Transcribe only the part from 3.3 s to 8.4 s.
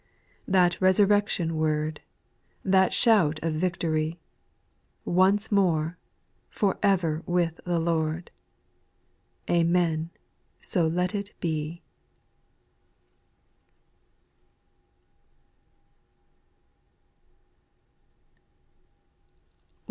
of victory, Once more —"For ever with the Lord!"